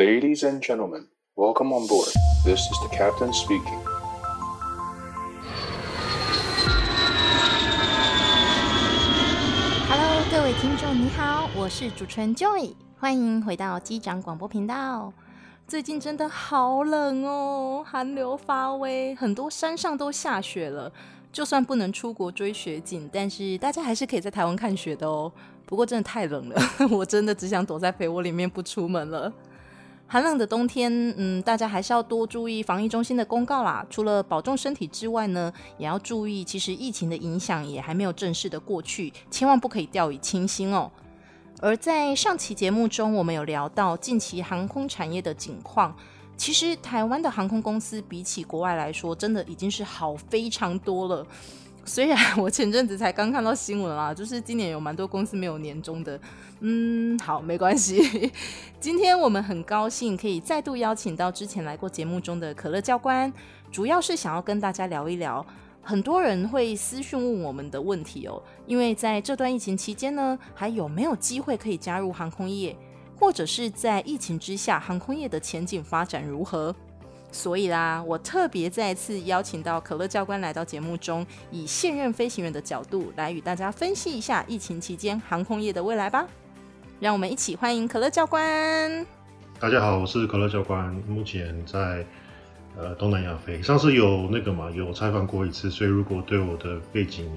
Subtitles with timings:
[0.00, 2.08] Ladies and gentlemen, welcome on board.
[2.42, 3.78] This is the captain speaking.
[9.90, 15.12] Hello，各位听众，你好，我是主持人 Joy，欢迎回到机长广播频道。
[15.68, 20.90] 最近真的好冷哦，寒流发威，很多山上都下雪了。
[21.30, 25.30] 就算不能出国追雪景，但是大家还是可以在台湾看雪的哦。
[25.66, 26.58] 不过真的太冷了，
[26.90, 29.30] 我真的只想躲在被窝里面不出门了。
[30.12, 33.86] 寒冷的冬天，嗯，大家还是要多注意防疫中心的公告啦。
[33.88, 40.90] 除了保重身体之外呢，也要注意，其实疫情的影响也还没有正式的过去，千万不可以掉以轻心哦。
[41.60, 45.94] 而在上期节目中，我们有聊到近期航空产业的景况。
[46.36, 51.24] 其实台湾的航空公司比起国外来说，真的已经是好非常多了。
[51.90, 56.20] 虽然我前阵子才刚看到新闻啦，就是今年有蛮多公司没有年终的。
[56.60, 58.30] 嗯，好，没关系。
[58.78, 63.32] 今天我们很高兴可以再度邀请到之前来过节目中的可乐教官，
[63.72, 65.44] 主要是想要跟大家聊一聊
[65.82, 68.40] 很多人会私讯问我们的问题哦。
[68.68, 72.76] 因为在这段疫情期间呢，还有没有机会可以加入航空业？
[73.18, 76.72] 或者是在疫情之下，航空业的前景发展如何？
[77.32, 86.26] 所以啦，我特别再次邀请到可乐教官来到节目中，以现任飞行员的角度来与大家分析一下疫情期间航空业的未来吧。
[86.98, 89.06] 让我们一起欢迎可乐教官。
[89.58, 92.04] 大家好，我是可乐教官，目前在
[92.76, 93.62] 呃东南亚飞。
[93.62, 97.30] 上次有那个嘛，有采访过一次，所以如果对我的背景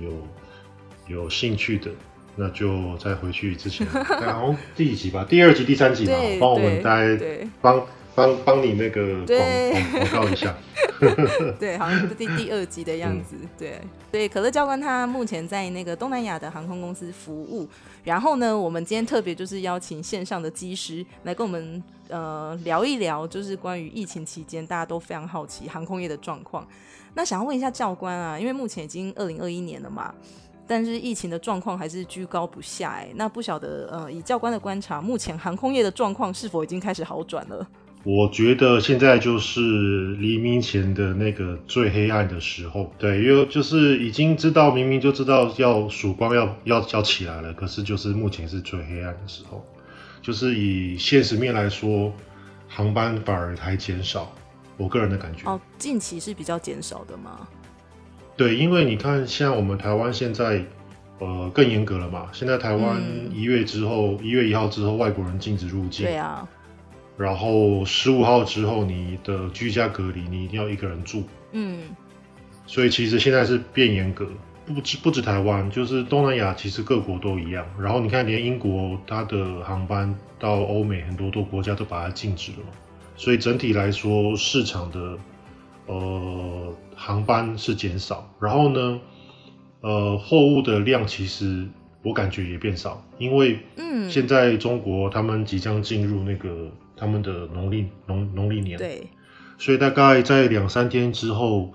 [1.07, 1.91] 有有兴趣的。
[2.35, 3.85] 那就再回去之前，
[4.19, 5.23] 然后第几集吧？
[5.29, 7.79] 第二集、第三集嘛，帮我们再帮
[8.15, 10.55] 帮帮你那个广广告一下。
[11.59, 13.35] 对，好像是第第二集的样子。
[13.41, 17.67] 嗯、对，所以可乐教官他目前在那个东南亚的航空公司服务。
[18.03, 26.65] 然后呢，我们今天特别就是邀请线上的机师来跟我们呃聊一聊，就是关于疫情期间大家都非常好奇航空业的状况。
[27.15, 30.13] 那想要问一下教官啊，因为目前已经二零二一年了嘛。
[30.65, 37.67] 但是疫情的状况还是居高不下哎，那不晓得呃，以教官的观察，目前航空业的状况是否已经开始好转了？
[38.05, 39.61] 我觉得现在就是
[40.15, 49.65] 黎明前的那个最黑暗的时候，对，因为就是已经知道，明明就知道要曙光要要要起来了，可是就是目前是最黑暗的时候，
[50.21, 52.13] 就是以现实面来说，
[52.67, 54.29] 航班反而还减少，
[54.75, 55.49] 我个人的感觉。
[55.49, 57.47] 哦，近期是比较减少的吗？
[58.35, 60.61] 对，因为你看，像我们台湾现在，
[61.19, 62.27] 呃，更严格了嘛。
[62.33, 66.05] 现在台湾一月之后，一、嗯、月一号之后，外国人禁止入境。
[66.05, 66.45] 对啊。
[67.17, 71.23] 然后十五号之后，你的居家隔离，你一定要一个人住。
[71.51, 71.81] 嗯。
[72.65, 74.27] 所以其实现在是变严格，
[74.65, 77.65] 不止不止台湾，就是东南亚，其实各国都一样。
[77.79, 82.59] 然后你看，连英国它的航班到欧美很多多国家都把它禁止了。
[83.15, 85.17] 所以整体来说，市场的。
[85.85, 89.01] 呃，航班是减少，然后呢，
[89.81, 91.67] 呃，货物的量其实
[92.01, 96.71] 我感觉也变少，因为嗯，现在中国他们即将进入那个
[97.03, 99.09] 他们的农历农农历年，对，
[99.57, 101.73] 所以大概在两三天之后，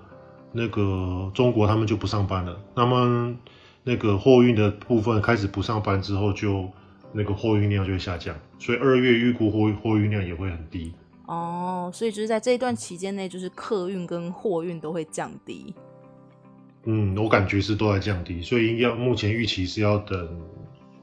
[0.51, 3.35] 那个中国他们就不上班了，那么
[3.83, 6.67] 那个货运的部分开始不上班之后，就
[7.13, 10.91] 那个货运量就会下降，所以二月预估货货运量也会很低。
[11.27, 15.75] 哦，所以就是在这一段期间内，就是客运跟货运都会降低。
[16.85, 20.27] 嗯，我感觉是都在降低，所以要目前预期是要等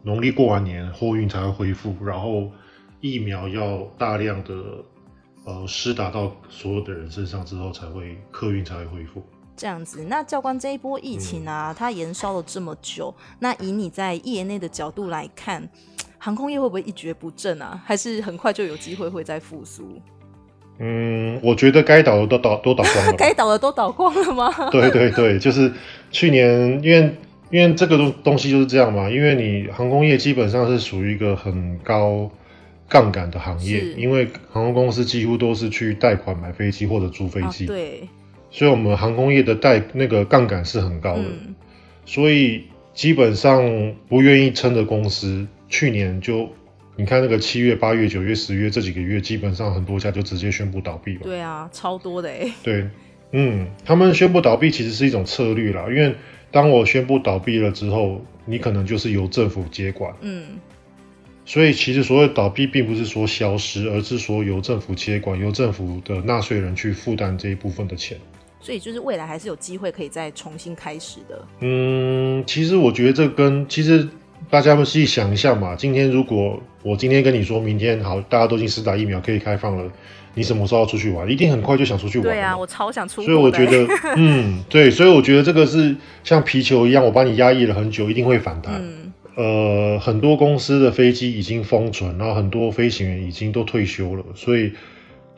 [0.03, 2.51] 农历过完年，货运才会恢复，然后
[3.13, 4.55] 疫苗要大量的
[5.45, 9.23] 呃施打到所有的人身上之后，才会客运才会恢复。
[9.57, 15.67] 这样子，那教官这一波疫情啊，嗯、它延烧了这么久，那以你在业内的角度来看，
[16.19, 17.81] 航空业会不会一蹶不振啊？
[17.85, 19.85] 还是很快就有机会会再复苏？
[20.79, 24.53] 嗯，我觉得该倒的都倒都倒光了， 该倒的都倒光了吗？
[24.71, 25.73] 对对对，就是
[26.11, 27.17] 去年，因为
[27.51, 32.31] 因为这个东东西就是这样嘛，因为你航空业基本上是属于一个很高
[32.89, 38.09] 杠杆的行业，因为航空公司几乎都是去贷款买飞机或者租飞机，啊，对，
[38.51, 41.55] 所以我们航空业的贷那个杠杆是很高的，嗯，
[42.05, 42.65] 所以
[42.95, 46.49] 基本上不愿意撑的公司，去年就。
[46.99, 51.21] 你看那个七月、八月、九月、十月这几个月，基本上很多家就直接宣布倒闭了。
[51.25, 52.51] 对啊，超多的哎。
[52.63, 52.89] 对，
[53.33, 56.15] 嗯，他们宣布倒闭其实是一种策略啦，因为
[56.51, 60.11] 当我宣布倒闭了之后，你可能就是由政府接管。
[60.23, 60.47] 嗯。
[61.47, 68.19] 所以其实所谓倒闭，并不是说消失，而是说由政府接管，由政府的纳税人去负担这一部分的钱。
[68.61, 71.47] 所以就是未来还是有机会可以再重新开始的。
[71.61, 74.07] 嗯，其实我觉得这跟其实。
[74.51, 79.91] 大家们自己想一下嘛，今天如果我今天跟你说明天好，大家都已经施打疫苗可以开放了，
[80.35, 81.29] 你什么时候要出去玩？
[81.29, 82.29] 一定很快就想出去玩。
[82.29, 83.27] 对啊，我超想出去。
[83.27, 88.75] 所以我觉得， 嗯，对，所以我觉得这个是像皮球一样，我把你压抑了很久，一定会反弹。
[88.77, 89.06] 嗯、
[89.37, 94.73] 呃，很多公司的飞机已经封存，然后很多飞行员已经都退休了，所以。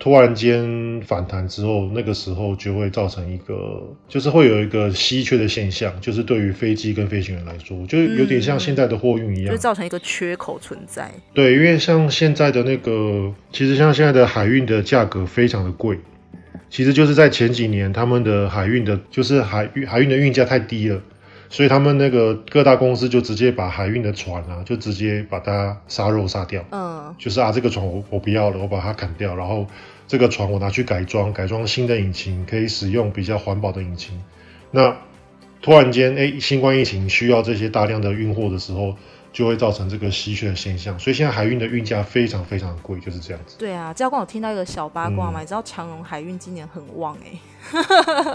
[0.01, 11.11] 突然间反弹之后，那个时候就会造成一个，就是会有一个稀缺的现象，就是对于飞机跟飞行员来说，就有点像现在的货运一样，嗯，就造成一个缺口存在。
[11.35, 15.99] 对，因为像现在的那个，其实像现在的海运的价格非常的贵，
[16.71, 21.03] 其实就是在前几年他们的海运的，就是海运海运的运价太低了。
[21.51, 26.65] 所以他们那个各大公司就直接把海运的船啊，就直接把它杀肉杀掉。
[26.71, 29.67] 嗯，就是啊，这个船我我不要了，我把它砍掉，然后
[30.07, 34.21] 这个船我拿去改装，改装新的引擎，可以使用比较环保的引擎。
[34.71, 34.97] 那
[35.63, 38.97] 突然间，哎，新冠疫情需要这些大量的运货的时候。
[39.39, 43.55] 就会造成这个稀缺的现象，所以现在海运的运价非常非常贵，就是这样子。
[43.57, 47.39] 对啊，教官，我听到一个小八卦嘛，嗯、你知道长荣海运今年很旺哎、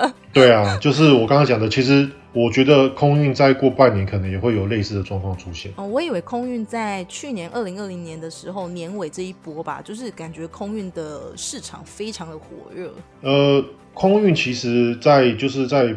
[0.05, 0.13] 欸。
[0.31, 5.73] 对啊，就是我刚刚讲的，其实我觉得空运再过半年可能也会有类似的状况出现。
[5.75, 12.89] 哦，我以为空运在去年二零二零年的时候年尾这一波吧，就是感觉空运的市场非常的火热。
[13.19, 13.61] 呃，
[13.93, 15.93] 空运其实在就是在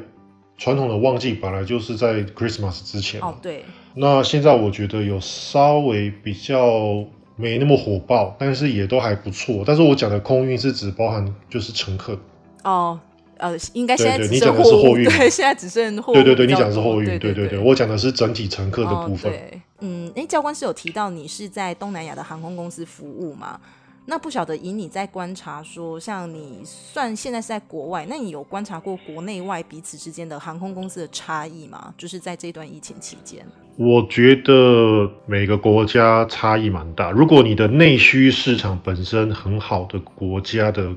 [0.58, 3.20] 传统的旺季本来就是在 Christmas 之前。
[3.20, 3.64] 哦，对。
[3.94, 7.04] 那现在我觉得有稍微比较
[7.36, 9.62] 没那么火爆，但是也都还不错。
[9.66, 12.18] 但是我讲的空运是指包含就是乘客
[12.62, 12.98] 哦，
[13.38, 16.22] 呃，应该现在对对对，你讲的是货运， 对，现在只剩货运。
[16.22, 19.32] 对对对，你讲的是货运，对对对，对，我讲的是整体乘客的部分。
[19.32, 23.60] 哦、对，嗯，哎，教官是有提到你是在东南亚的航空公司服务吗？
[24.06, 31.92] 那不晓得以你在观察说，像你算现在是在国外，那你有观察过国内外彼此之间的航空公司的差异吗？
[31.98, 33.44] 就是在这段疫情期间，
[33.76, 37.10] 我觉得每个国家差异蛮大。
[37.10, 40.94] 如果你的内需市场本身很好的国家的。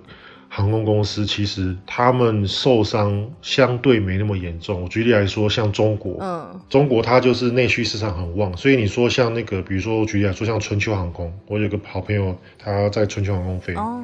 [0.51, 4.81] 航空公司其实他们受伤相对没那么严重。
[4.81, 14.03] 我举例来说，像中国，嗯，中国它就是内需市场很旺，所以你说像那个，比如说我举例来说，像春秋航空，我有个好朋友他在春秋航空飞，哦，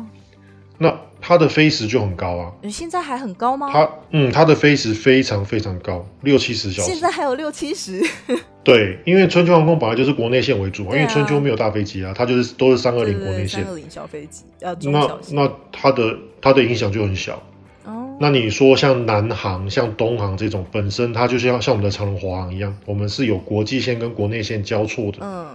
[0.77, 0.95] 那。
[1.27, 3.67] 它的飞时就很高啊，你现在还很高吗？
[3.73, 6.91] 它，嗯，它的飞时非常非常高，六七十小时。
[6.91, 7.99] 现在还有六七十？
[8.63, 13.63] 对，因为春秋航空本来就是国内线为主，啊，因为春秋没有大飞机啊，它就是都是三二零国内线。
[13.63, 17.41] 三二零小飞机，那那它的它的影响就很小。
[17.85, 18.15] 哦。
[18.19, 25.17] 那你说像南航、像东航这种，本身它就是要像我们的长荣、华航一样，我们是有国际线跟国内线交错的。
[25.21, 25.47] 嗯。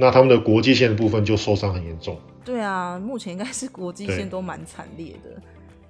[0.00, 2.16] 那他们的国际线的部分就受伤很严重。
[2.42, 5.30] 对啊，目前应该是国际线都蛮惨烈的。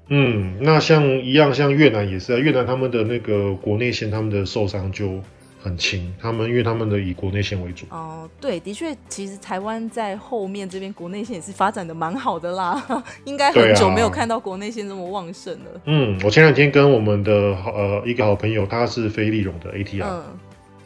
[0.08, 5.20] 嗯，那像一样，像越南也是啊，越南他们的那个国内线，他们的受伤就
[5.62, 7.86] 很轻，他们因为他们的以国内线为主。
[7.90, 12.84] 哦，对，的确，其实台湾在后面这边国内线也是发展的蛮好的啦，
[13.24, 15.70] 应该很久没有看到国内线这么旺盛了。
[15.76, 15.80] 啊。
[15.84, 20.24] 嗯，我前两天跟我们的呃一个好朋友，他是飞利荣的 ATR，嗯，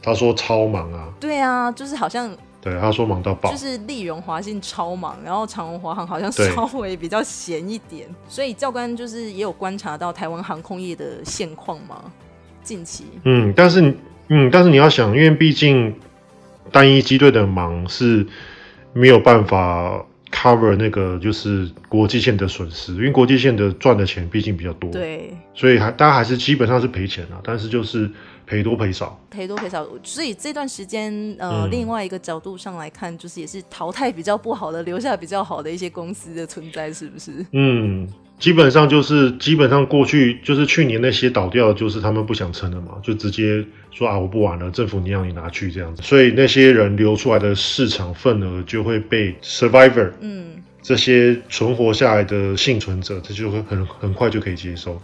[0.03, 1.09] 他说超忙啊。
[1.19, 2.31] 对啊，就是好像。
[2.65, 12.03] 对，他说忙到爆，就是丽荣华信超忙，然后长荣华航好像稍微比较闲一点，所以教官就是也有观察到台湾航空业的现况吗？
[12.63, 13.95] 近期，嗯，但是
[14.29, 15.95] 嗯，但是你要想，因为毕竟
[16.73, 18.27] 单一机队的忙是
[18.95, 20.03] 没有办法
[20.33, 28.11] cover 那个就是国际线的损失，因为国际线的赚的钱毕竟比较多，对，所以还大家还是基本上是赔钱啊，但是就是。
[28.47, 37.45] 赔多赔少，赔多赔少，所以这段时间，呃、嗯，另外一个角度上来看，就是也是淘汰比较不好的，留下比较好的一些公司的存在，是不是？
[37.53, 38.09] 嗯，
[38.39, 55.01] 基本上就是基本上过去就是去年那些倒掉，就是他们不想撑了嘛，就直接说啊，我不玩了，政府你让你拿去这样子，所以那些人留出来的市场份额就会被 survivor，嗯，这些存活下来的幸存者，这就会很很快就可以接受。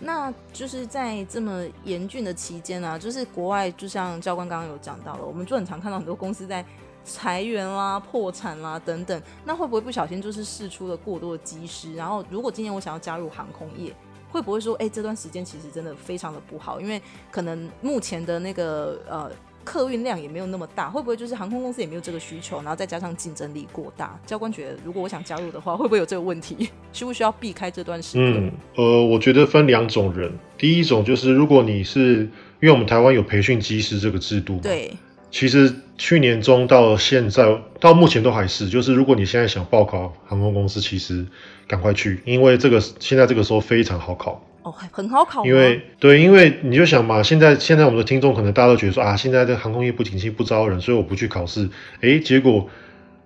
[0.00, 6.64] 那就是在这么严峻的期间呢、啊，就是国外就像教官刚刚有讲到了，我们就很常看到很多公司在
[7.04, 9.22] 裁员啦、破产啦等等。
[9.44, 11.94] 那会不会不小心就是试出了过多的机师？
[11.94, 13.94] 然后如果今年我想要加入航空业，
[14.30, 19.30] 会不会说，哎、这段时间其实真的非常的不好，因为可能目前的那个呃。
[19.64, 24.18] 客运量也没有那么大，会不会就是航空公司也没有这个需求，然后再加上竞争力过大？
[24.26, 26.68] 教官觉得，如果我想加入的话，会不会有这个问题？
[26.92, 28.46] 需不需要避开这段时间？
[28.46, 32.28] 嗯，呃，我觉得分两种人，第一种就是如果你是，
[32.60, 34.92] 因为我们台湾有培训机师这个制度，对，
[35.30, 41.26] 其实去年中到现在到目前都还是，就是如果你现在想报考航空公司，其实
[41.66, 44.44] 赶快去，因为这个现在这个时候非常好考。
[44.64, 45.44] 哦，很好考。
[45.44, 51.68] 因为对，因为你就想嘛，现在现在我们的听众可能大家都觉得说啊，现在这航空业不景气，不招人，所以我不去考试。
[52.00, 52.68] 哎，结果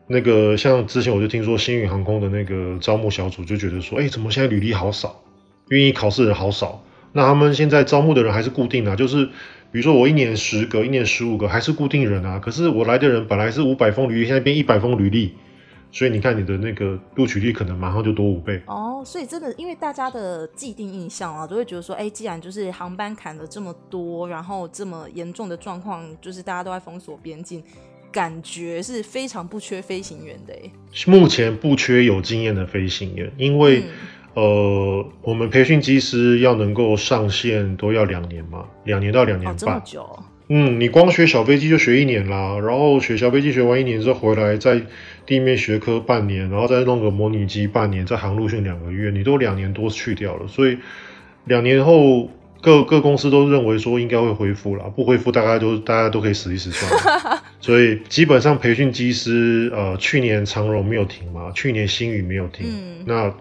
[0.09, 5.23] 那个像之前我就听说星宇航空的那个招募小组就觉得说，哎，怎么现在履历好少，
[5.69, 6.85] 愿意考试的人好少。
[7.13, 9.25] 那他们现在招募的人还是固定的，就是
[9.71, 12.39] 比如说我一年十个，一年十五个，还是固定人啊。
[12.39, 15.35] 可是我来的人本来是五百封履历，现在变一百封履历。
[15.91, 19.03] 所以你看，你的那个录取率可能马上就多五倍哦。
[19.05, 27.63] 所以真的，因为大家的既定印象啊，都会觉得说，哎，既然就是航班砍了这么多，然后这么严重的状况，就是大家都在封锁边境，
[28.13, 30.55] 感觉是非常不缺飞行员的。
[31.07, 33.85] 目前不缺有经验的飞行员，因为、
[34.35, 39.55] 嗯、呃，我们培训机师要能够上线都要两年嘛，两年到两年半。
[39.55, 40.23] 哦，这么久。
[40.51, 44.81] 嗯，你光学小飞机就学一年啦，然后学小飞机学完一年之后回来，在
[45.27, 50.49] 地面学科半年，然后再弄个模拟机半年，再航路训两个月，你都两年多去掉了。
[50.49, 50.79] 所以
[51.45, 52.31] 两年后
[52.63, 57.43] 各各公司都认为说应该会恢复了， 不恢复大概都大家都可以死一死算了。
[57.61, 63.35] 所以基本上培训机师，呃，去年长荣没有停嘛，去年新宇没有停，嗯、那。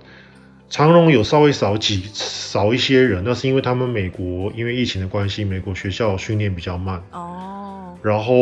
[0.70, 7.02] 长荣有稍微少几少一些人，那是因为他们美国因为疫情的关系，美国学校训练比较慢。
[7.12, 7.96] 哦。
[8.04, 8.34] 然后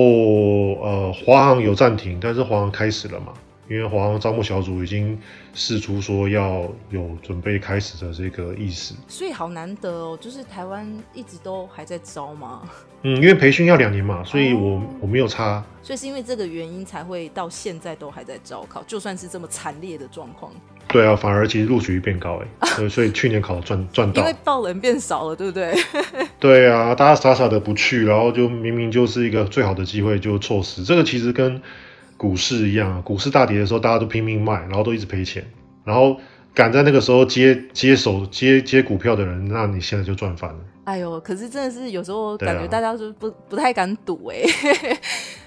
[0.82, 3.28] 呃，华航有暂停，但是华航开始了嘛？
[3.70, 5.18] 因为华航招募小组已经
[5.54, 8.96] 试出说要有准备开始的这个意思。
[9.08, 12.62] 所以好难得哦，就是台湾一直都还在招嘛？
[13.02, 15.64] 嗯，因为培训要两年嘛，所以我、哦、我没有差。
[15.82, 20.52] 所以是因为这个原因才会到现在都还在招考，就算是这么惨烈的状况。
[20.88, 25.76] 对啊，反而其实录取率变高哎， 啊、所以去年考赚赚到，因为报人变少了，对不对？
[26.40, 30.84] 对啊，大家傻傻的不去，然后就明明就是一个最好的机会就错失。
[30.84, 31.62] 这个其实跟
[32.18, 35.46] 股市一样，股市大跌的时候大家都拼命卖，然后都一直赔钱，
[35.84, 36.18] 然后
[36.54, 40.60] 赶在那个时候接接手接接股票的人，那你现在就赚翻了。
[40.86, 44.44] 哎呦，可是真的是有时候感觉大家就不、啊、不太敢赌哎。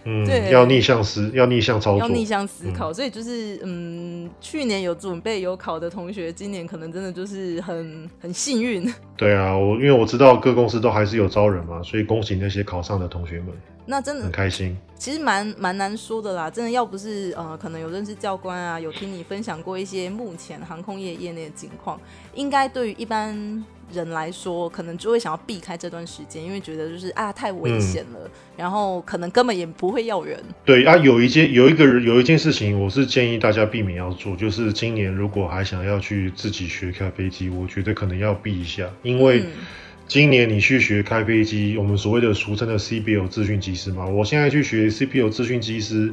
[0.04, 2.90] 嗯，对，要逆向思，要逆向操作，要逆向思考。
[2.90, 8.92] 嗯、所以就是，嗯，去年有准备有考的同学，今年可能真的就是很很幸运。
[9.16, 13.48] 对啊，我因为我知道各公司都还是有招人嘛，所以恭喜那些考上的同学们。
[13.86, 14.76] 那真的很开心。
[14.96, 22.00] 其实蛮蛮难说的啦，真的要不是呃，可能有认识教官啊，有听你分享过一些目前航空业业内的情况，
[22.34, 23.64] 应该对于一般。
[23.92, 30.38] 人来说，可能就会想要避开这段时间，因为觉得就是啊太危险了，嗯、然后可能根本也不会要人。
[30.64, 39.44] 对啊，有一件有一个人有一件事情，我是建议大家避免要做，就是今年如果还想要去自己学开飞机，我觉得可能要避一下，因为
[40.06, 46.12] 今年你去学开飞机，我们所谓的俗称的 CBL 自训机师嘛，我现在去学 CBL 自训机师，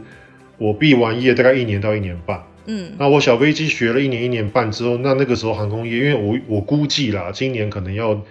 [0.58, 2.44] 我毕完业大概一年到一年半。
[2.66, 8.22] 嗯，那我小飞机学了一年一年半之后，那那个时候航空业，因为我我估计啦，今年可能要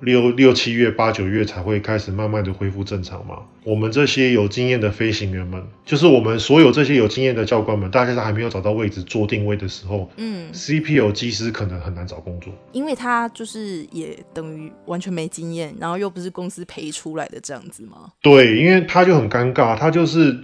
[0.00, 3.38] 六六七月八九月才会开始慢慢的恢复正常嘛。
[3.62, 18.12] 我们这些有经验的飞行员们，就是我们所有这些有经验的教官们，大家都还没有找到位置做定位的时候，嗯，CPL 机师可能很难找工作，因为他就是也等于完全没经验，然后又不是公司培出来的这样子吗？
[18.20, 20.36] 对，因为他就很尴尬，他就是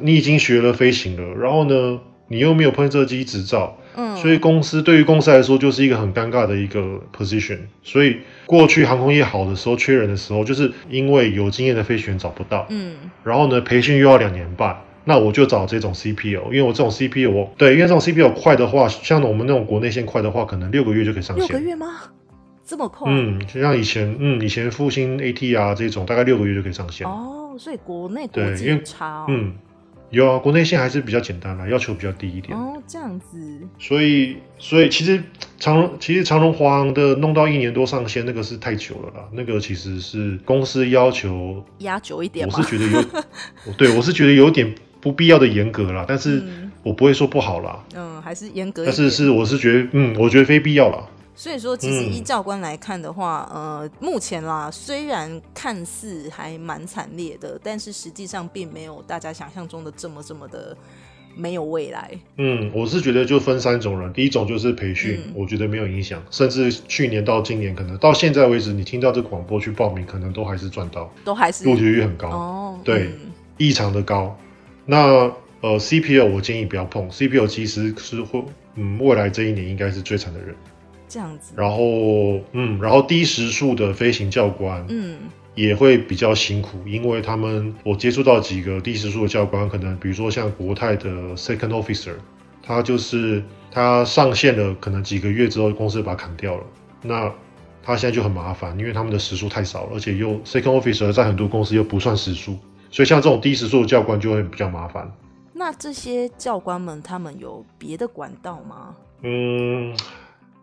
[0.00, 1.98] 你已经学了飞行了，然后呢？
[2.32, 7.58] 你又没有喷射机执照，嗯，所以公司对于公司来说就是一个很尴尬的一个 position。
[7.82, 14.74] 所以过去航空业好的时候，缺人的时候，就是因为有经验的飞行员找不到，嗯，然后呢，培训又要两年半，
[15.04, 21.46] 那我就找这种 CPL，因为我这种 CPL，我对，因为这种 CPL 快的话，像我们那种国内线快的话，可能六个月就可以上线。
[21.46, 21.86] 六个月吗？
[22.64, 23.10] 这么快？
[23.12, 27.06] 嗯，就像以前，嗯，以前复兴 AT 啊这种，大概六个月就可以上线。
[27.06, 29.52] 哦，所以国内国际差，嗯。
[30.12, 32.56] 有啊，国内线还是比较简单啦，要求比较低一点。
[32.56, 33.58] 哦，这样子。
[33.78, 35.22] 所以，所以其实
[35.58, 39.26] 长荣，其实长荣、华航的弄到一年多上线，那个是太久了啦。
[39.32, 42.46] 那个其实是公司要求压久一点。
[42.46, 42.86] 我是觉得
[43.66, 46.04] 有， 对，我是觉得有点不必要的严格啦。
[46.06, 46.42] 但是
[46.82, 47.82] 我不会说不好啦。
[47.94, 48.84] 嗯，还是严格。
[48.84, 51.08] 但是是，我是觉得，嗯，我觉得非必要啦。
[51.34, 60.76] 所以说，其实依教官来看的话，嗯、呃，目前啦，虽然看似还蛮惨烈的，但是实际上并没有大家想象中的这么这么的
[61.34, 62.10] 没有未来。
[62.36, 74.36] 嗯，我是觉得就分三种人，第一种就是培训，嗯、我觉得没有影响，甚至去年到今年，可能到现在为止，你听到这广播去报名，可能都还是赚到，都还是录取率很高哦，对，嗯、异常的高。
[74.84, 80.54] 那呃，CPU 我建议不要碰，CPU 其实是会，嗯，未来这一年应该是最惨的人。
[81.12, 85.18] 这样子，然后嗯，然后低时速的飞行教官，嗯，
[85.54, 92.14] 也会比较辛苦，因为他们我接触到几个低时速的教官，可能比如说像国泰的 second officer，
[92.62, 96.64] 他就是他上线了，可能几个月之后公司把他砍掉了，
[97.02, 97.30] 那
[97.82, 102.56] 他现在就很麻烦，因为他们的时速太少了，而且又 second officer 在很多公司又不算时速，
[102.90, 105.12] 所以像这种低时速的教官就会比较麻烦。
[105.52, 108.96] 那这些教官们他们有别的管道吗？
[109.24, 109.94] 嗯，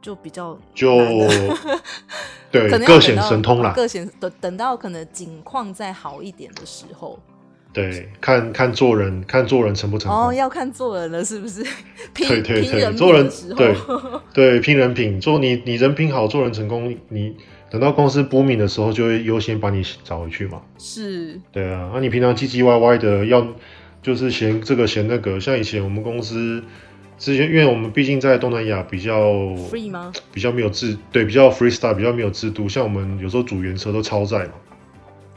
[0.02, 0.98] 就比较就
[2.52, 7.20] 对，各显神通啦，各显等等到可能景况再好一点的时候。
[7.72, 11.62] 对，看看做人，看做人成不成功哦，要看做人了，是不是？
[12.16, 13.76] 拼对对对，人做人对
[14.34, 17.36] 对拼人品，做你你人品好，做人成功，你
[17.70, 20.64] 等到公司 booming 的时候，就会优先把你找回去嘛。
[20.80, 23.48] 是，对啊，那、啊、你平常唧唧歪歪的，要
[24.02, 26.64] 就是嫌这个嫌那个，像以前我们公司
[27.20, 29.32] 之前，因为我们毕竟在东南亚比较
[29.70, 30.12] free 吗？
[30.34, 34.54] 比较没有制，对，比较 freestyle，比较没有制度，像我们有时候组原车都超载嘛。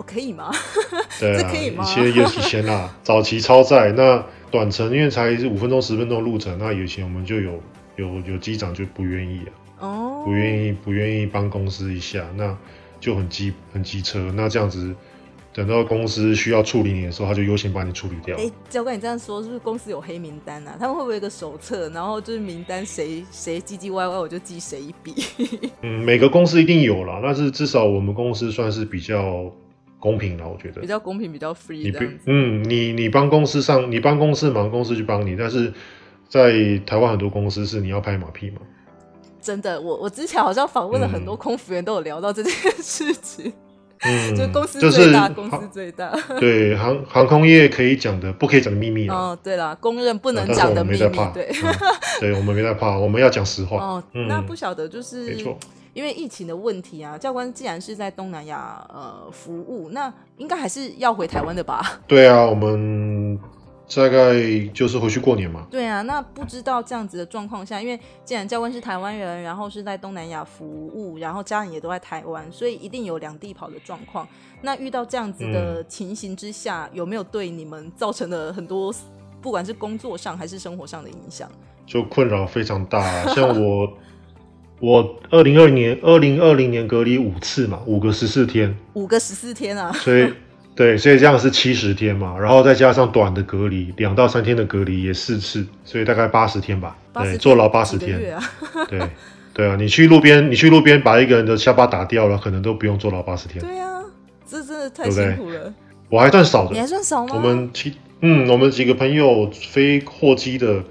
[0.05, 0.51] 可以吗？
[1.21, 1.85] 对啊，可以吗？
[1.85, 7.63] 以前也以前啊，早期超载，那短程因为才是五分钟十分钟的路程，那以前我们就有
[7.97, 9.43] 有有机长就不愿意
[9.79, 12.57] 啊，哦，不愿意不愿意帮公司一下，那
[12.99, 14.93] 就很机很机车，那这样子
[15.53, 18.37] 等到公司需要处理你的时候，他就优先把你处理掉。
[18.37, 20.77] 哎、欸，教官，你这样说是不是公司有黑名单啊？
[20.79, 25.15] 他们会不会有个手册，然后就是名单谁谁唧唧歪歪，我就记谁一笔？
[25.83, 29.53] 嗯，每个公司一定有啦，但是至少我们公司算是比较。
[30.03, 31.81] 公平了，我觉得比较公平，比较 free。
[31.85, 35.37] 你不，嗯，你你帮公司上，你帮公司忙，公司去帮你。
[35.37, 35.73] 但是
[36.29, 38.57] 在台湾很多公司是你要拍马屁嘛？
[39.41, 43.47] 真的，我我之前好像访问了很多空服员，都有聊到这件事情。
[43.47, 43.53] 嗯，
[44.37, 46.13] 就公司最大，公司最大。
[46.41, 50.99] 对，航航空业可以讲的，不可以讲的秘密哦，对了，公认不能讲的秘密。
[51.33, 51.51] 对，
[52.21, 53.79] 对，我们没在怕，我们要讲实话。
[53.79, 55.57] 哦，那不晓得就是没错。
[55.95, 62.01] 因为疫情的问题啊，教官既然是在东南亚呃服务，那应该还是要回台湾的吧？
[62.07, 63.39] 对啊，我们
[63.95, 64.35] 大概
[64.73, 65.67] 就是回去过年嘛。
[65.71, 74.27] 对啊，那不知道这样子的状况下，因为既然教官是台湾人，然后是在东南亚服务，然后家人也都在台湾，所以一定有两地跑的状况。
[74.61, 78.95] 那遇到这样子的情形之下，嗯、有没有对你们造成了很多，
[79.41, 81.51] 不管是工作上还是生活上的影响？
[81.87, 83.03] 就困扰非常大，
[83.35, 83.93] 像我。
[84.83, 90.35] 我二零二零年二零二零年隔离五次嘛，五个十四天，五个十四天啊，所以
[90.75, 98.43] 对，所以这样是七十天嘛，然后再加上短的隔离，两到三天的隔离也四次，所以大概八十天吧，对，坐牢八十天，啊、
[98.89, 99.01] 对，
[99.53, 104.01] 对啊，你去路边，你去路边把一个人的下巴打掉了，可能都不用坐牢八十天，对啊，
[104.47, 105.73] 这真的太辛苦了，对对，
[106.09, 107.35] 我还算少的，你还算少吗？
[107.35, 110.83] 我们七，嗯，我们几个朋友飞货机的。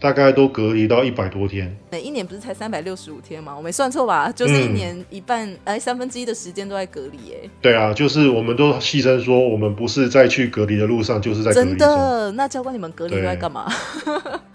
[0.00, 3.54] 大概都隔离到一百多天，每一年不是才三百六十五天吗？
[3.56, 4.30] 我没算错吧？
[4.30, 7.50] 就是一年一半，哎、嗯，三分之一的时间都在隔离，哎。
[7.60, 11.70] 对啊，就是我们都戏称说，我们不是在去隔离的路上，就是在隔离。
[11.70, 12.30] 真的？
[12.32, 13.66] 那教官你们隔离都在干嘛？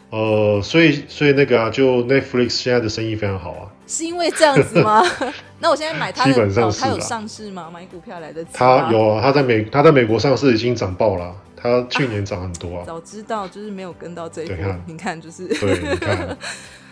[0.10, 3.68] 呃，所以所以那个啊，就 Netflix 现在的生意非常好啊。
[3.86, 5.04] 是因为这样子吗？
[5.60, 7.70] 那我现在买它的，基本上是、哦、它有上市吗？
[7.74, 8.52] 买股票来得及？
[8.54, 11.36] 它有啊，它在美，它在美国上市已经涨爆了。
[11.64, 14.58] 他去年涨很多啊， 早知道就是没有跟到这一波。
[14.86, 16.38] 你看，就是对，你看。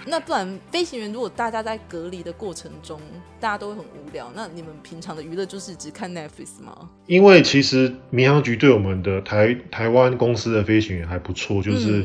[0.07, 2.99] 那不然飞行员如果大家在隔离的过程中，
[3.39, 6.89] 大家都会很无聊，那你们平常的娱乐就是只看 Netflix 吗？
[7.05, 12.03] 因为其实民航局对我们的台台湾公司的飞行员还不错，就是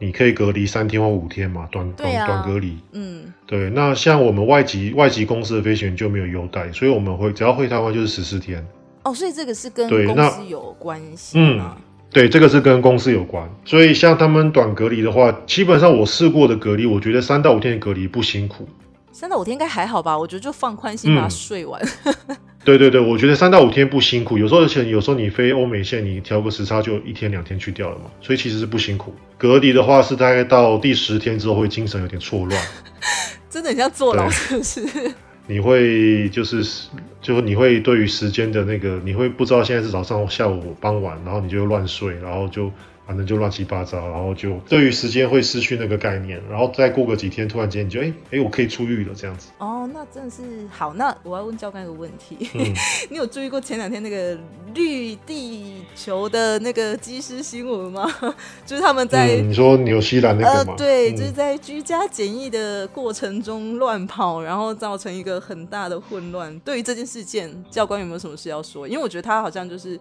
[0.00, 2.76] 你可以隔离三天或五天嘛，短短短隔离。
[2.90, 3.70] 嗯，对。
[3.70, 8.66] 那像我们外籍外籍公司的飞行员就没有优待，所以我们会只要回台湾就是十四天。
[9.04, 11.38] 哦，所以这个是跟公司有关系？
[11.38, 11.76] 嗯
[12.16, 18.66] 对，这个是跟公司有关，所以像他们短隔离的话，基本上我试过的隔离，我觉得三到五天的隔离不辛苦。
[19.12, 20.18] 三到五天应该还好吧？
[20.18, 21.78] 我觉得就放宽心把它睡完。
[22.28, 24.38] 嗯、对对对，我觉得三到五天不辛苦。
[24.38, 29.14] 有时候而且有时候你飞欧美线，你调个时差就一天两天去掉了嘛，所以其实是不辛苦。
[29.36, 32.62] 隔离的话是大概到第十天之后会精神有点错乱，
[33.50, 35.14] 真的很像坐牢，是不是？
[35.46, 36.88] 你会就是，
[37.20, 42.70] 就你会对于时间的那个，你会不知道现在是早上、下午、傍晚，然后你就乱睡，然后就。
[43.06, 49.48] 反正就乱七八糟，然后就对于时间会失去那个概念，然后再过个几天，突然间你就哎哎，我可以出狱了这样子。
[49.58, 50.92] 哦，那真的是好。
[50.94, 52.74] 那我要问教官一个问题，嗯、
[53.08, 54.36] 你有注意过前两天那个
[54.74, 58.12] 绿地球的那个机师新闻吗？
[58.66, 60.72] 就是他们在、嗯、你说纽西兰那个吗？
[60.72, 66.58] 呃、对，嗯、就是在居家检疫的过程中乱跑，然后造成一个很大的混乱。
[66.60, 68.88] 对于这件事件，教官有没有什么事要说？
[68.88, 70.00] 因为我觉得他好像就是。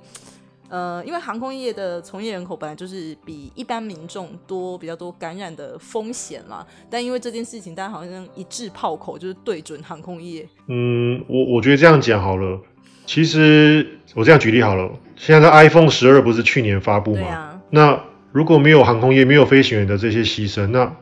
[0.75, 10.45] 呃，因为航空业的从业人口本来就是比一般民众多比较多感染的风险嘛，但因为这件事情，大家好像一致炮口就是对准航空业。
[10.67, 12.59] 嗯，我我觉得这样讲好了。
[13.05, 17.25] 其实我这样举例好了，现在的 iPhone 十二不是去年发布吗？
[17.25, 17.97] 啊、那
[18.33, 20.93] 如果没有航空业、没有飞行员的这些牺牲，那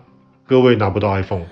[0.46, 1.48] 各位拿不到 iPhone。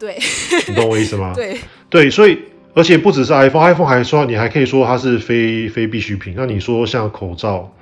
[0.00, 0.18] 对，
[0.66, 1.32] 你懂我意思吗？
[1.36, 1.56] 对，
[1.88, 2.40] 对，所以。
[2.76, 6.34] 而且不只是 iPhone，iPhone 还说你还可以说它是非非必需品。
[6.36, 7.72] 那你说像口罩，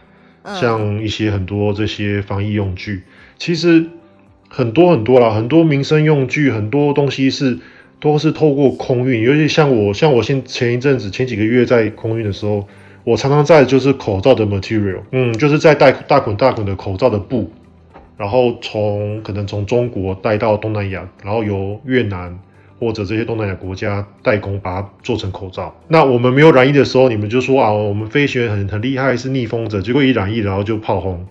[0.44, 3.02] 嗯、像一些很多这些防疫用具，
[3.36, 3.86] 其实
[4.48, 7.58] 很多很多啦，很多民生用具，很多东西是
[7.98, 9.20] 都是透过空运。
[9.22, 12.68] 尤其像我，像我现前一阵子前几个月在空运的时候，
[13.02, 17.50] 我常常在就是口罩的 material，嗯，就是在带大捆大捆的口罩的布，
[18.16, 22.38] 然后从可能从中国带到东南亚，然后由越南。
[22.78, 31.24] 或者这些东南亚国家代工把它做成口罩，那我们没有染疫的时候，你们就说啊，我们飞行员很很厉害，是逆风者，结果一染疫然后就炮轰，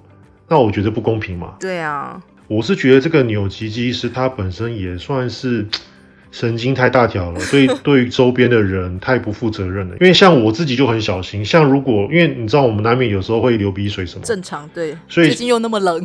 [0.47, 1.55] 那我觉得不公平嘛。
[1.59, 5.67] 对啊，我是觉得这个纽吉机师他本身也算是
[6.31, 9.95] 神经太大条了，所以对于周边的人太不负责任了。
[9.99, 16.03] 因为像我自己就很小心，像如果因为你知道我们难免有时候会流鼻水什么，正常对，所以最近又那么冷。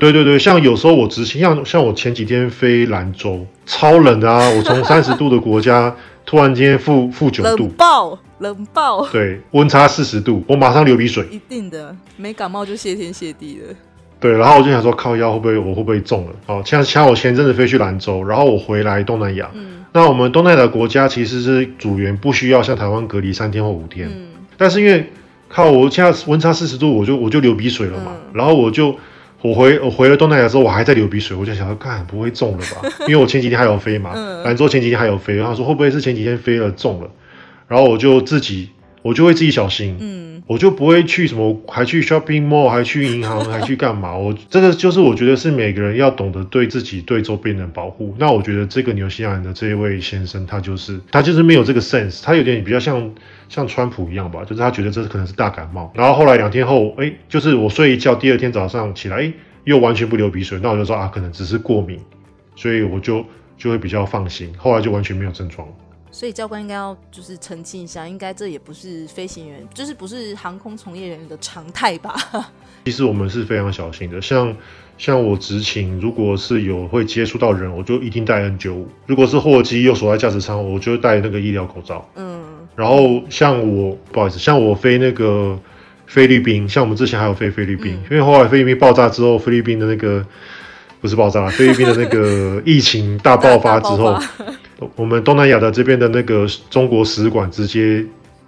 [0.00, 4.48] 对对对，像有时候我执行，像像我前几天飞兰州，超冷的啊！
[4.56, 9.06] 我从三十度的国家，突然间负负九度，冷爆，冷爆。
[9.08, 11.26] 对，温差四十度，我马上流鼻水。
[11.30, 13.74] 一定的，没感冒就谢天谢地了。
[14.18, 16.32] 对，然后我就想说，靠腰会不会我会不会中了？
[16.46, 25.12] 哦，像像我前阵子飞去兰州，然后我回来东南亚，嗯，那我们东南亚的国家其实是组员不需要像台湾隔离三天或五天，嗯，但是因为
[25.48, 28.96] 靠我现在温差四十度，我就我就流鼻水了嘛，嗯，然后我就。
[29.42, 32.88] 我回我回了东南亚之后，我还在流鼻水，我就想要，看不会中了吧？
[33.08, 34.12] 因为我前几天还有飞嘛，
[34.44, 37.10] 兰州前几天还有飞，然后说会不会是前几天飞了中了？
[37.66, 38.68] 然后我就自己，
[39.02, 44.16] 我就会自己小心，嗯，我就不会去什么，还去 shopping mall，还去银行， 还去干嘛？
[44.16, 48.14] 我这个就是我觉得是每个人要懂得对自己、对周边人保护。
[48.18, 53.10] 那我觉得这个纽西兰的这一位先生，他就是他就是没有这个 sense，他有点比较像。
[53.50, 59.32] 像川普一样吧，就是他觉得这可能是大感冒，然后后来两天后，哎，就是我睡一觉，第二天早上起来，哎，
[59.64, 61.98] 又完全不流鼻水，那我就说啊，可能只是过敏，
[62.54, 63.26] 所以我就
[63.58, 65.66] 就会比较放心，后来就完全没有症状。
[66.10, 72.14] 所以教官应该要就是澄清一下，应该这也不是飞行员，就是不是航空从业人员的常态吧？
[72.84, 74.54] 其实我们是非常小心的，像
[74.98, 82.08] 像我执勤，如果是有会接触到人，我就一定戴 N 九五如果是货机又锁在驾驶舱，我就戴那个医疗口罩。
[82.16, 82.40] 嗯。
[82.76, 85.58] 然后像我，不好意思，像我飞那个
[86.06, 90.24] 菲律宾，像我们之前还有飞菲律宾，嗯、因为后来菲律宾爆炸之后，菲律宾的那个
[91.00, 94.18] 不是爆炸，菲律宾的那个疫情大爆发之后，
[94.96, 98.04] 我们东南亚的这边的那个中国使馆直接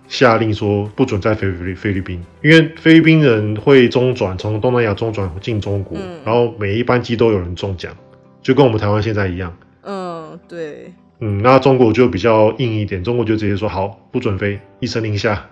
[0.08, 7.96] 下令说不准再飞菲律菲律宾，因为菲律宾人会中转，从东南亚中转进中国，嗯、然后每一班机都有人中奖，
[8.42, 9.56] 就跟我们台湾现在一样。
[9.82, 10.92] 嗯，对。
[11.24, 15.48] 嗯，那中国就比较硬一点，中国就直接说好，不准飞，一声令下，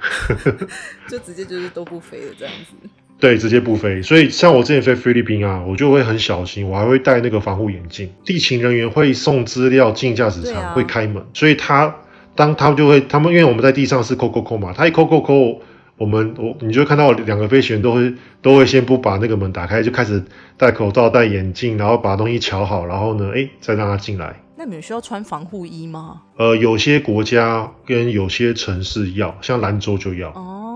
[1.08, 2.88] 就直接就是都不飞了这样子。
[3.20, 4.00] 对，直接不飞。
[4.00, 8.10] 所以像我之前飞菲律宾啊，我就会很小心，我还会戴那个防护眼镜。
[8.24, 11.94] 地勤人员会送资料进驾驶舱，啊、会开门，所以他
[12.34, 15.60] 当他们就会，他们因为我们在地上是扣扣扣嘛，他一扣扣扣，
[15.98, 20.24] 我们我你就看到两个飞行员都会都会先不把那个门打开，就开始
[20.56, 24.34] 戴口罩、戴眼镜，然后把东西瞧好，然后呢，哎，再让他进来。
[24.56, 26.20] 那你们需要穿防护衣吗？
[26.36, 30.28] 呃，有些国家跟有些城市要，像兰州就要。
[30.30, 30.69] 哦，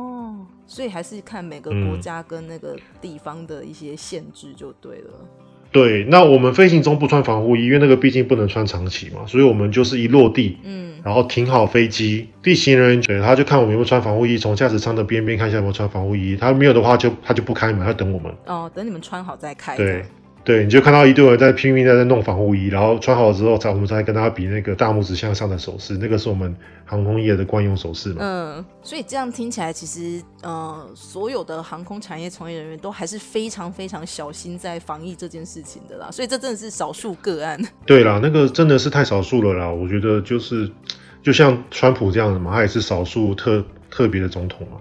[0.75, 5.11] 所以还是看每个国家跟那个地方的一些限制就对了。
[5.21, 5.29] 嗯、
[5.71, 18.35] 对，那我们飞行中不穿防护衣，因为那个毕竟不能穿长期嘛，所以我们就是一落地，嗯，然后停好飞机，地勤人员他就看我们有没有穿防护衣，从驾驶舱的边边看一下有没有穿防护衣，他没有的话就他就不开门，他等我们。
[18.47, 19.77] 哦，等你们穿好再开。
[19.77, 20.05] 对。
[20.45, 26.55] 对，你就看到一堆人在拼命在在弄防护衣，然后穿好了之后，才我们才跟他比那个大拇指向上的手势，那个是我们
[26.85, 28.17] 航空业的惯用手势嘛。
[28.21, 36.11] 嗯，所以这样听起来，其实呃，所有的航空产业从业人员都还是非常非常小心在防疫这件事情的啦。
[36.11, 37.59] 所以这真的是少数个案。
[37.87, 39.71] 对啦，那个真的是太少数了啦。
[39.71, 40.71] 我觉得就是
[41.23, 44.81] 就像川普这样的嘛，他也是少数特特别的总统 嘛。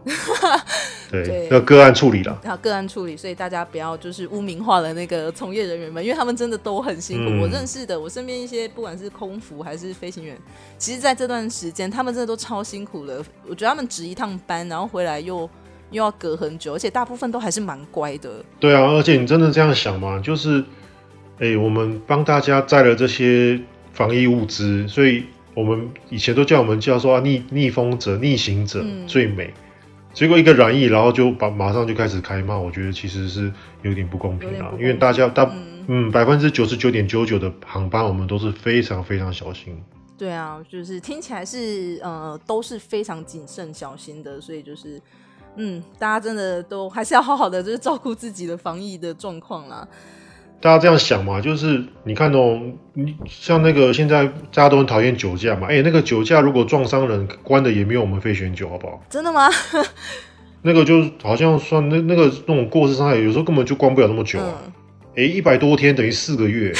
[1.11, 2.41] 对，要个案处理了。
[2.43, 7.29] 要个案处理，所以大家不要就是污名化了那个从业人员们，因为他们真的都很辛苦。
[7.29, 10.35] 嗯、我认识的，我身边一些不管是空服还是飞行员，
[10.79, 13.23] 其实在这段时间，他们真的都超辛苦了。
[13.47, 15.47] 我觉得他们值一趟班，然后回来又
[15.91, 18.43] 又要隔很久，而且大部分都还是蛮乖的。
[18.59, 20.19] 对啊，而且你真的这样想嘛？
[20.19, 20.61] 就是，
[21.37, 29.47] 哎、欸，我们帮大家载了这些防疫物资，所以我们以前都叫我们叫说啊，逆逆风者、逆行者最美。
[29.47, 29.61] 嗯
[30.13, 35.51] 结果一个染疫，然后就把马上就开始开骂，我觉得其实是有点不公平啊，因为大家大
[35.87, 39.75] 嗯百分之九十九点九九的航班，我们都是非常非常小心。
[40.15, 45.01] 对啊，就是听起来是呃都是非常谨慎小心的，所以就是
[45.55, 49.87] 嗯大家真的都还是要好好的就是照顾自己的防疫的状况啦。
[50.63, 52.57] 大家这样想嘛，就是你看哦，
[52.93, 59.03] 你像那个现在大家都很讨厌酒驾嘛，哎、欸，那个酒驾如果撞伤人，关的也没有我们飞旋酒，好不好？
[59.09, 59.49] 真的吗？
[60.63, 64.53] 那个就好像算那那个那种过失伤害，有时候根本就关不了那么久啊。
[65.17, 66.71] 哎、嗯，一百多天等于四个月，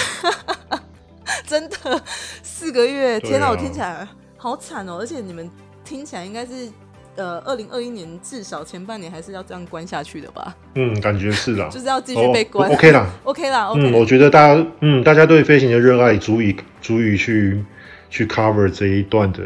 [1.46, 2.02] 真的
[2.42, 5.52] 四个月，天哪，我听起来好惨哦，而且你们
[5.84, 6.72] 听起来应该是。
[7.16, 10.56] 呃，二零二一年至少前半年还是要这样关下去的吧？
[10.76, 12.68] 嗯，感觉是啦， 就是要继续被关。
[12.70, 13.82] Oh, OK 啦， OK 啦，OK。
[13.82, 17.64] 嗯，我觉得大家，嗯，大家对飞行的热爱足以足以去
[18.10, 19.44] 去 cover 这一段的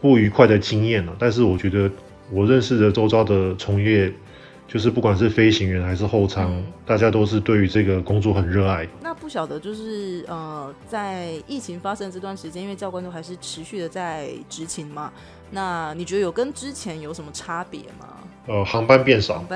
[0.00, 1.12] 不愉快的经验了。
[1.18, 1.90] 但是我觉得
[2.30, 4.12] 我认识的周遭的从业，
[4.72, 8.86] 就是不管是飞行员还是后舱，嗯，大家都是对于这个工作很热爱。
[9.02, 15.12] 那不晓得就是呃，在疫情发生这段时间，因为教官都还是持续的在执勤嘛。
[15.50, 18.16] 那你觉得有跟之前有什么差别吗？
[18.46, 19.44] 呃，航班变少。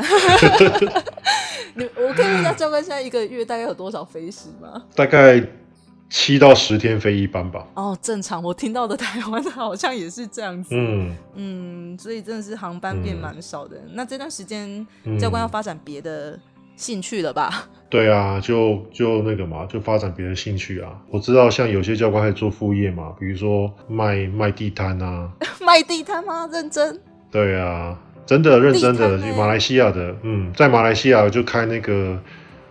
[1.77, 4.83] 你我可以问一下教官，现在一个月大概有多少飞时吗？
[4.97, 5.41] 大概
[6.09, 7.67] 七到十天飞一班吧。
[7.75, 8.43] 哦，正常。
[8.43, 10.69] 我听到的台湾的好像也是这样子。
[10.73, 13.77] 嗯嗯，所以真的是航班变蛮少的。
[13.79, 14.87] 嗯、那这段时间
[15.19, 16.39] 教官要发展别的
[16.77, 17.69] 兴趣了吧？
[17.91, 20.91] 对啊，就就那个嘛，就发展别的兴趣啊。
[21.11, 25.31] 我知道，像有些教官还做副业嘛，比如说卖卖地摊啊。
[25.65, 26.49] 卖地摊吗？
[26.53, 27.01] 认真？
[27.31, 29.19] 对啊，真的认真的。
[29.37, 32.21] 马来西亚的，嗯，在马来西亚就开那个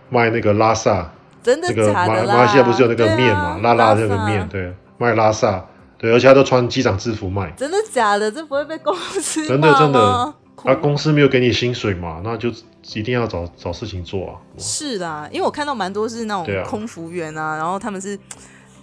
[0.08, 1.10] 卖那个拉萨。
[1.44, 2.26] 真的假的啦？
[2.26, 5.64] 马马来西亚不是有那个面嘛，啊、拉拉那个面，对，卖拉萨，
[5.98, 7.52] 对，而且他都穿机长制服卖。
[7.56, 8.32] 真的假的？
[8.32, 10.00] 这不会被公司 真的真的。
[10.00, 12.48] 啊，公司没有给你薪水嘛，那就
[12.94, 14.32] 一定要找找事情做啊。
[14.56, 18.18] 是的，因为我看到蛮多是那种空服员啊，啊，然后他们是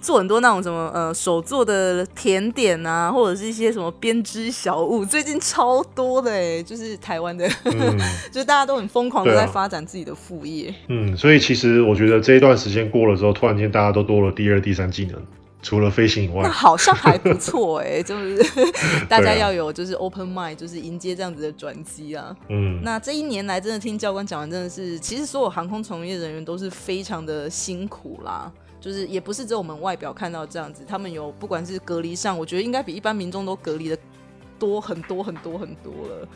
[0.02, 7.98] 做很多那种什么呃手做的甜点啊，或者是一些什么编织小物，最近超多的哎，就是台湾的，嗯、
[8.32, 10.70] 就是大家都很疯狂的在发展自己的副业。
[10.70, 15.22] 啊、嗯，所以其实我觉得这一段时间过了之后，突然间大家都多了第二、第三技能。
[15.64, 18.44] 除了飞行以外，那好像还不错哎、欸，就是
[19.08, 22.36] 大家要有就是 open mind，就是迎接这样子的转机啊。
[22.50, 28.52] 嗯，那这一年来真的听教官讲完，真的是其实所有航空从业人员都是非常的辛苦啦。
[28.82, 33.98] 就是也不是只有我们外表看到这样子，他们有不管是隔离上，我觉得应该比一般民众都隔离的
[34.60, 36.28] 多很多很多很多了。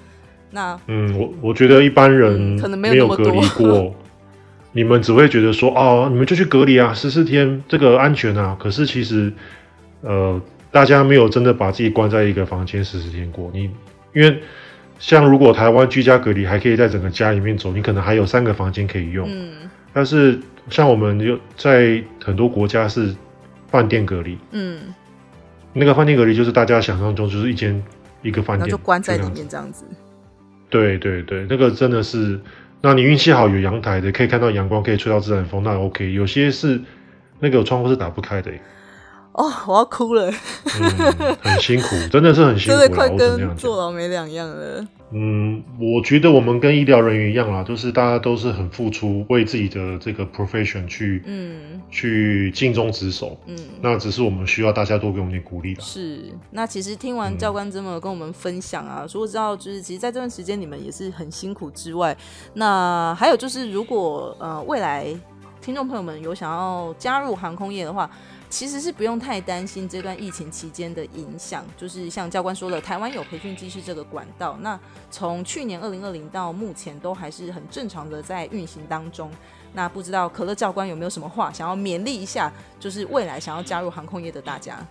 [0.51, 3.93] 那嗯，我我觉得一般人可能没有隔离过。
[4.71, 8.57] 你们只会觉得说哦，你们就去隔离啊，十四天这个安全啊。
[8.59, 9.31] 可是其实，
[10.01, 13.49] 呃，大家没有真的把自己关在一个房间十四天过。
[13.53, 13.71] 你
[14.13, 14.41] 因为
[14.99, 19.25] 像如果台湾居家隔离还可以在整个家里面走，你可能还有三个房间可以用。
[19.31, 19.69] 嗯。
[19.93, 20.37] 但是
[20.69, 23.15] 像我们就在很多国家是
[23.67, 24.37] 饭店隔离。
[24.51, 24.93] 嗯。
[25.73, 27.83] 那个饭店隔离就是大家想象中就是一间
[28.21, 29.85] 一个饭店就关在里面这样子。
[30.69, 32.39] 对对对，那个真的是。
[32.81, 36.11] 那你运气好，有阳台的，可以看到阳光，可以吹到自然风，那 OK。
[36.11, 36.79] 有些是
[37.39, 38.51] 那个窗户是打不开的。
[39.31, 40.29] 哦，我要哭了。
[40.29, 42.79] 嗯，很辛苦，真的是很辛苦。
[42.79, 44.85] 真 的快跟坐牢没两样了。
[45.11, 53.37] 嗯，我觉得我们跟医疗人员一样啦，就是大家都是很付出，为自己的这个 profession 去，嗯，去尽忠职守。
[53.45, 55.75] 嗯，那只是我们需要大家多给我们点鼓励。
[55.79, 62.17] 是，那其实听完教官这么跟我们分享啊，说、嗯、知道就是其实在这段时间你们也是很辛苦之外，
[62.55, 65.07] 那还有就是如果呃未来
[65.61, 68.09] 听众朋友们有想要加入航空业的话。
[68.49, 74.79] 其实是不用太担心这段疫情期间的影响，就是像教官说的，台湾有培训机师这个管道，那
[75.11, 79.29] 从去年二零二零到目前都还是很正常的在运行当中。
[79.73, 84.85] 那不知道可乐教官有没有什么话想要勉励一下，就是未来想要加入航空业的大家？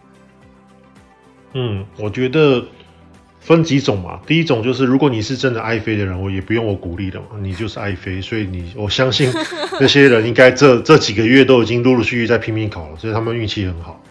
[1.54, 2.64] 嗯，我觉得。
[3.44, 4.18] 分几种嘛？
[4.26, 9.30] 第一种就是，如果你是真的爱飞的人，我也不用我鼓励的嘛，你就是爱飞，所以你我相信
[9.78, 14.02] 那些人应该这这几个月都已经陆陆续续在拼命考了，所以他们运气很好。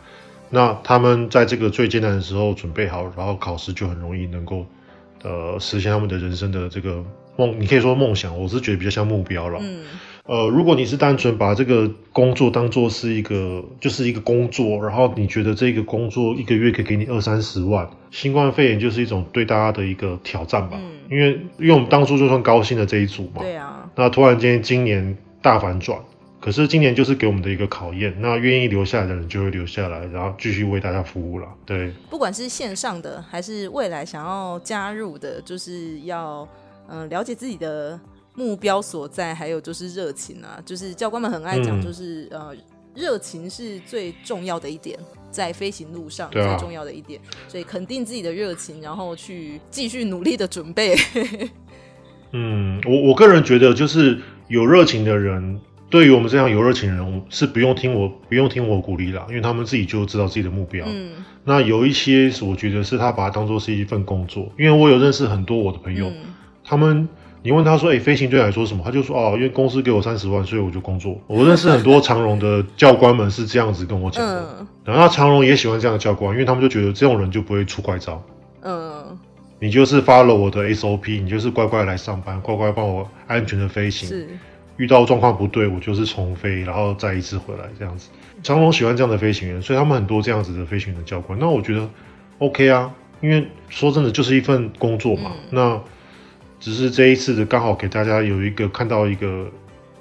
[0.52, 4.67] 那他们在这个最艰难的时候准备好，然后考试就很容易能够
[5.24, 7.04] 呃实现他们的人生的这个
[7.36, 9.60] 梦，你可以说梦想，我是觉得比较像目标了。
[9.63, 9.82] 嗯。
[10.26, 20.78] 呃，如果你是单纯把这个工作当做是一个，就是一个工作，然后你觉得这个工作一个月可以给你二三十万，新冠肺炎就是一种对大家的一个挑战吧。
[20.82, 20.92] 嗯。
[21.12, 23.42] 因为因为我们当初就算高薪的这一组嘛。
[23.42, 23.90] 对啊。
[23.96, 26.00] 那突然间今年大反转，
[26.40, 28.16] 可是今年就是给我们的一个考验。
[28.22, 31.48] 那愿意留下来的人就会留下来，然后继续为大家服务了。
[31.66, 31.92] 对。
[32.10, 36.48] 不管是线上的还是未来想要加入的，就是要
[36.88, 38.00] 嗯、呃、了解自己的。
[38.36, 42.56] 目标所在，还有就是热情啊，就是教官们很爱讲，就是、嗯、呃，
[42.96, 44.98] 热情是最重要的一点，
[45.30, 50.96] 在飞行路上最重要的一点，啊、所以肯定自己的热情，然后去继续努力的准备。
[52.36, 55.60] 嗯，我我个人觉得，就是有热情的人
[55.91, 60.84] 对于我们这样有热情的人，是不用听我不用听我鼓励啦，因为他们自己就知道自己的目标。
[60.89, 67.08] 嗯，那有一些我觉得是他把它当做是一份工作，因为我有认识很多我的朋友，嗯、他们
[67.44, 68.82] 你问他说，哎、欸，飞行对你来说什么？
[68.86, 71.20] 他就说，哦，因为公司给我三十万，所以我就工作。
[71.28, 78.24] 我认识很多长荣的教官们是这样子跟我讲的，嗯、然后长荣也喜欢这样的教官，因为他们就觉得这种人就不会出怪招。
[78.62, 79.20] 嗯，
[79.60, 84.08] 你就是 follow 我的 SOP，你就是乖乖来上班，乖乖帮我安全的飞行。
[84.08, 84.28] 是。
[84.78, 88.10] 遇到状况不对，我就是重飞，然后再一次回来这样子。
[88.42, 91.38] 长荣喜欢这样的飞行员，所以他们很多这样子的飞行员的教官。
[91.38, 91.88] 那我觉得
[92.40, 95.32] OK 啊，因为说真的就是一份工作嘛。
[95.36, 95.82] 嗯、那
[96.63, 99.52] 只是这一次的刚好给大家有一个看到一个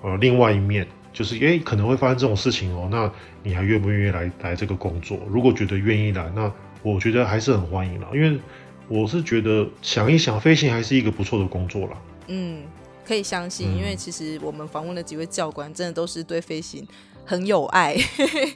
[0.01, 2.89] 呃另外一面，就是诶、欸、可能会发生这种事情哦。
[2.89, 3.11] 那
[3.43, 5.19] 你还愿不愿意来来这个工作？
[5.29, 6.53] 如果觉得愿意来，那
[6.85, 8.07] 我觉得还是很欢迎了。
[8.15, 8.39] 因为
[8.87, 12.01] 我是觉得想一想，飞行还是一个不错的工作啦。
[12.29, 12.63] 嗯。
[13.05, 16.87] 可以相信，因为其实我们访问的几位教官，真的都是对飞行
[17.25, 17.97] 很有爱，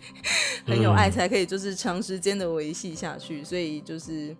[0.64, 3.42] 很有爱，才可以就是长时间的维系下去。
[3.42, 4.36] 所以就是。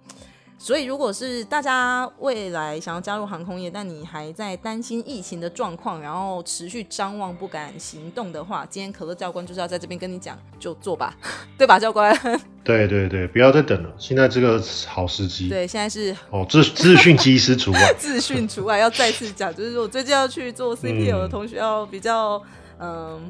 [0.59, 11.14] 所以，如果是大家未来想要加入航空业，但你还在担心疫情的状况，然后持续张望不敢行动的话，今天可乐教官就是要在这边跟你讲，就做吧，
[11.59, 12.12] 对吧，教官？
[12.64, 15.49] 对对对，不要再等了，现在这个好时机。
[15.49, 22.42] 对，现在是哦，资资讯机师除外， 资讯除外，要再次讲，就是我最近要去做 CPL 的同学要比较
[22.79, 23.21] 嗯、呃、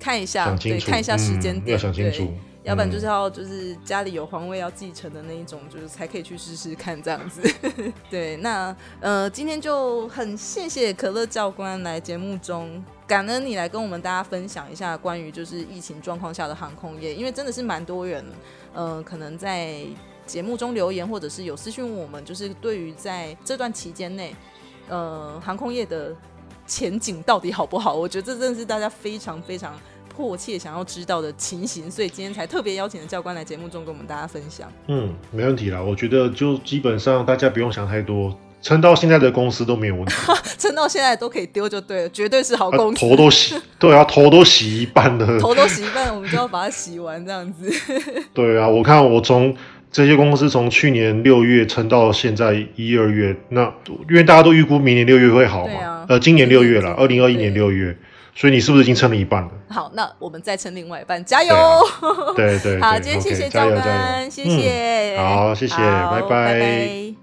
[0.00, 2.32] 看一下，对，看一下时间点，嗯、要想清楚。
[2.64, 7.42] 要不然就是要就是家里有皇位要继承的那一种，就是才可以去试试看这样子。
[8.08, 18.24] 对，那呃今天就很谢谢可乐教官来节目中，感恩你来跟我们大家分享一下关于就是疫情状况下的航空业，因为真的是蛮多人，
[18.72, 19.80] 呃可能在
[20.24, 24.36] 节目中留言或者是有私讯我们，就是对于在这段期间内，
[24.88, 26.14] 呃航空业的
[26.64, 27.92] 前景到底好不好？
[27.92, 29.76] 我觉得这真的是大家非常非常。
[30.14, 34.70] 迫切想要知道的情形，所以今天才特别邀请了教官来节目中跟我们大家分享。
[34.88, 40.14] 嗯，没问题啦，我觉得就基本上大家不用想太多，撑到现在的公司都没有问题，
[40.58, 43.06] 撑到现在都可以丢就对了，绝对是好公司。
[43.06, 47.72] 啊、头都洗，对啊，头都洗一半了， 头都洗一半，我们就要把它洗完这样子。
[48.34, 49.56] 对啊，我看我从
[49.90, 53.72] 这些公司从去年六月撑到现在一二月，那
[54.08, 57.96] 因为大家都预估明年六月会好嘛，啊、呃，今年六月了，二零二一年六月。
[58.34, 59.50] 所以你是不是已经撑了一半了？
[59.68, 61.54] 好，那我们再撑另外一半，加油！
[62.34, 66.28] 对 对，对，好，今天谢谢教官，谢谢、嗯，好，谢谢，拜拜。
[66.28, 67.14] 拜拜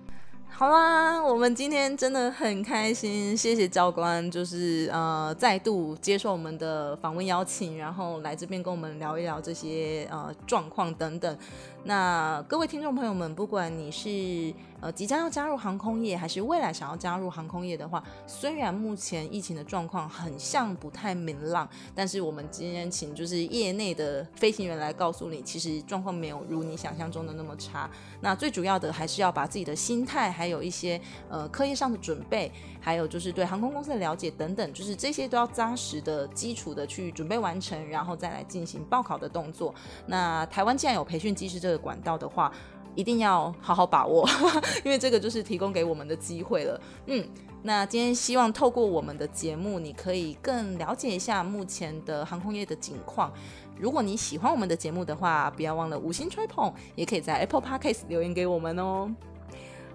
[0.59, 11.37] 好啦，我们今天真的很开心，谢谢教官，就是呃再度接受我们的访问邀请，然后来这边跟我们聊一聊这些呃状况等等。
[11.83, 27.89] 那各位听众朋友们，不管你是呃即将要加入航空业，还是未来想要加入航空业的话，虽然目前疫情的状况很像不太明朗，但是我们今天请就是业内的飞行员来告诉你，其实状况没有如你想象中的那么差。
[28.19, 39.73] 那最主要的还是要把自己的心态，还有一些呃课业上的准备，还有就是对航空公司的了解等等，就是这些都要扎实的基础的去准备完成，然后再来进行报考的动作。
[40.05, 42.51] 那台湾既然有培训机师这个管道的话，
[42.95, 44.27] 一定要好好把握，
[44.83, 46.81] 因为这个就是提供给我们的机会了。
[47.05, 47.23] 嗯，
[47.61, 53.31] 那今天希望透过我们的节目，你可以更了解一下目前的航空业的景况。
[53.77, 59.09] 如果你喜欢我们的节目的话，不要忘了五星吹捧，也可以在 Apple Podcast 留言给我们哦。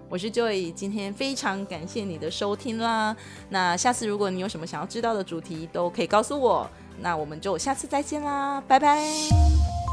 [0.07, 3.15] 我是 Joy，今天非常感谢你的收听啦。
[3.49, 6.69] 那下次如果你有什么想要知道的主题，都可以告诉我。
[7.01, 9.84] 那我们就下次再见啦，拜拜。